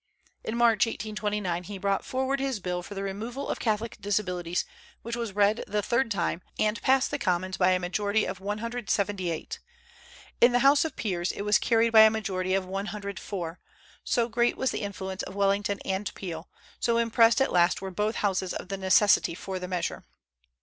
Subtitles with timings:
[0.43, 4.65] In March, 1829, he brought forward his bill for the removal of Catholic disabilities,
[5.03, 9.59] which was read the third time, and passed the Commons by a majority of 178.
[10.41, 13.59] In the House of Peers, it was carried by a majority of 104,
[14.03, 16.49] so great was the influence of Wellington and Peel,
[16.79, 20.03] so impressed at last were both Houses of the necessity for the measure.